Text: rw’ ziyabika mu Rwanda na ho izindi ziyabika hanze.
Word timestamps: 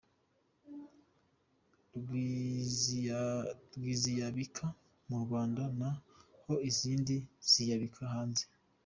rw’ 3.75 3.85
ziyabika 4.01 4.65
mu 5.07 5.17
Rwanda 5.23 5.63
na 5.79 5.91
ho 6.43 6.53
izindi 6.69 7.15
ziyabika 7.51 8.01
hanze. 8.13 8.43